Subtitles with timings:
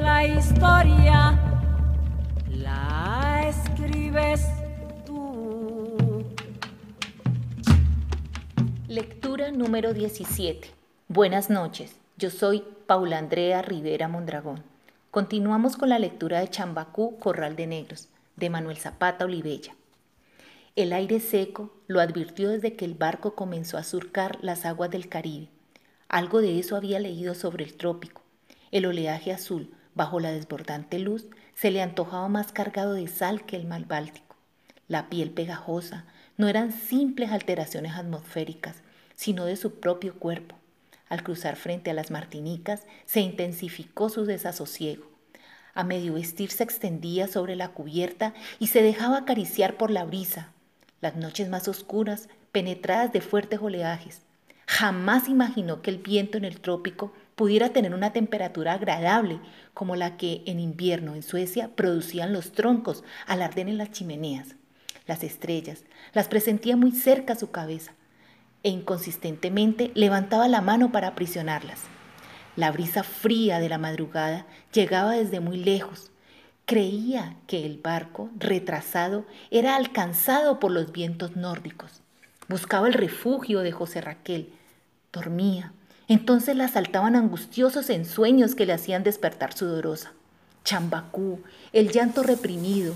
[0.00, 1.17] La historia
[9.68, 10.70] número 17.
[11.08, 14.62] Buenas noches, yo soy Paula Andrea Rivera Mondragón.
[15.10, 19.74] Continuamos con la lectura de Chambacú, Corral de Negros, de Manuel Zapata Olivella.
[20.74, 25.08] El aire seco lo advirtió desde que el barco comenzó a surcar las aguas del
[25.08, 25.48] Caribe.
[26.08, 28.22] Algo de eso había leído sobre el trópico.
[28.70, 33.56] El oleaje azul, bajo la desbordante luz, se le antojaba más cargado de sal que
[33.56, 34.36] el mar Báltico.
[34.86, 36.06] La piel pegajosa
[36.38, 38.76] no eran simples alteraciones atmosféricas,
[39.16, 40.56] sino de su propio cuerpo.
[41.08, 45.04] Al cruzar frente a las Martinicas, se intensificó su desasosiego.
[45.74, 50.52] A medio vestir se extendía sobre la cubierta y se dejaba acariciar por la brisa.
[51.00, 54.22] Las noches más oscuras, penetradas de fuertes oleajes.
[54.66, 59.38] Jamás imaginó que el viento en el trópico pudiera tener una temperatura agradable
[59.72, 64.56] como la que en invierno en Suecia producían los troncos al arder en las chimeneas.
[65.06, 67.92] Las estrellas las presentía muy cerca a su cabeza,
[68.64, 71.78] e inconsistentemente levantaba la mano para aprisionarlas.
[72.56, 76.10] La brisa fría de la madrugada llegaba desde muy lejos.
[76.66, 82.02] Creía que el barco, retrasado, era alcanzado por los vientos nórdicos.
[82.48, 84.52] Buscaba el refugio de José Raquel.
[85.12, 85.72] Dormía.
[86.08, 90.12] Entonces la asaltaban angustiosos ensueños que le hacían despertar sudorosa.
[90.64, 91.40] Chambacú,
[91.72, 92.94] el llanto reprimido.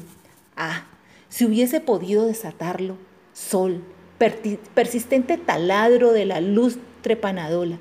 [0.57, 0.85] Ah,
[1.29, 2.97] si hubiese podido desatarlo,
[3.35, 3.83] sol,
[4.75, 7.79] persistente taladro de la luz trepanadola.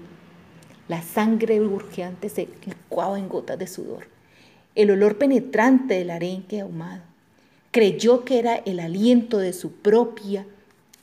[0.87, 4.07] La sangre burgeante se licuaba en gotas de sudor.
[4.75, 7.03] El olor penetrante del arenque ahumado.
[7.71, 10.45] Creyó que era el aliento de su propia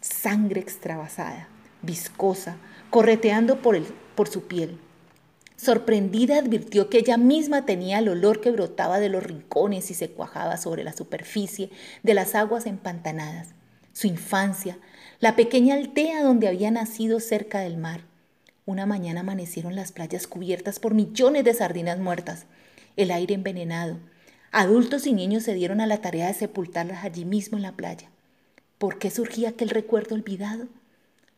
[0.01, 1.49] sangre extravasada,
[1.83, 2.57] viscosa,
[2.91, 3.85] correteando por, el,
[4.15, 4.79] por su piel.
[5.57, 10.11] Sorprendida advirtió que ella misma tenía el olor que brotaba de los rincones y se
[10.11, 11.71] cuajaba sobre la superficie
[12.05, 13.49] de las aguas empantanadas.
[13.93, 14.79] Su infancia,
[15.19, 18.03] la pequeña aldea donde había nacido cerca del mar.
[18.67, 22.47] Una mañana amanecieron las playas cubiertas por millones de sardinas muertas,
[22.97, 23.99] el aire envenenado.
[24.53, 28.11] Adultos y niños se dieron a la tarea de sepultarlas allí mismo en la playa.
[28.79, 30.69] ¿Por qué surgía aquel recuerdo olvidado?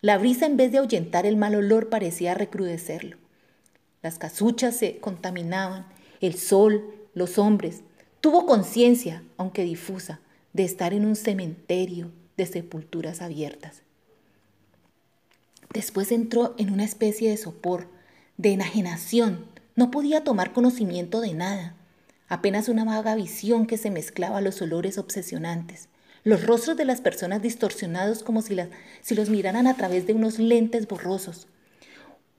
[0.02, 3.18] La brisa en vez de ahuyentar el mal olor parecía recrudecerlo.
[4.02, 5.86] Las casuchas se contaminaban,
[6.22, 7.82] el sol, los hombres.
[8.22, 10.20] Tuvo conciencia, aunque difusa,
[10.54, 13.82] de estar en un cementerio, de sepulturas abiertas.
[15.74, 17.88] Después entró en una especie de sopor,
[18.38, 19.44] de enajenación.
[19.76, 21.74] No podía tomar conocimiento de nada,
[22.26, 25.89] apenas una vaga visión que se mezclaba a los olores obsesionantes,
[26.22, 28.56] los rostros de las personas distorsionados como si,
[29.00, 31.46] si los miraran a través de unos lentes borrosos,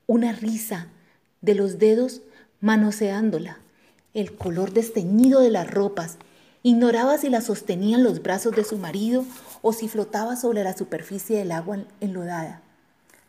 [0.06, 0.88] una risa
[1.40, 2.22] de los dedos
[2.60, 3.58] manoseándola,
[4.14, 6.18] el color desteñido de las ropas,
[6.62, 9.24] ignoraba si la sostenían los brazos de su marido
[9.62, 12.62] o si flotaba sobre la superficie del agua enlodada.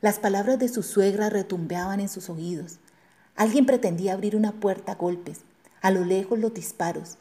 [0.02, 2.78] Las palabras de su suegra retumbeaban en sus oídos.
[3.36, 5.42] Alguien pretendía abrir una puerta a golpes,
[5.82, 7.18] a lo lejos los disparos.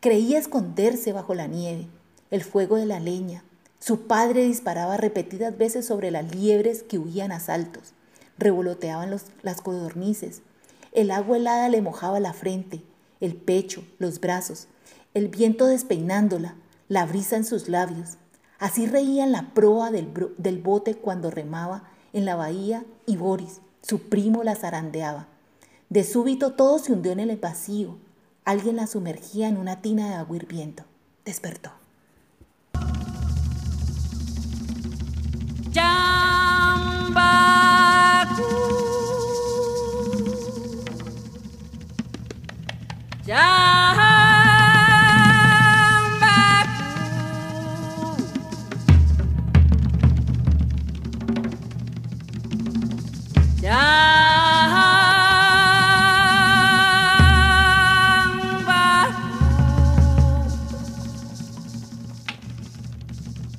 [0.00, 1.88] Creía esconderse bajo la nieve,
[2.30, 3.44] el fuego de la leña.
[3.78, 7.92] Su padre disparaba repetidas veces sobre las liebres que huían a saltos.
[8.38, 10.42] Revoloteaban las codornices.
[10.92, 12.82] El agua helada le mojaba la frente,
[13.20, 14.68] el pecho, los brazos,
[15.14, 16.56] el viento despeinándola,
[16.88, 18.18] la brisa en sus labios.
[18.58, 20.08] Así reía en la proa del,
[20.38, 25.28] del bote cuando remaba en la bahía y Boris, su primo, la zarandeaba.
[25.88, 27.96] De súbito todo se hundió en el vacío.
[28.44, 30.84] Alguien la sumergía en una tina de agua hirviendo.
[31.24, 31.77] Despertó.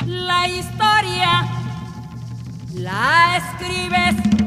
[0.10, 1.48] La historia
[2.74, 4.39] la escribes